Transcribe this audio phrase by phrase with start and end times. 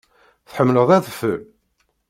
[0.49, 1.41] Tḥemmleḍ adfel?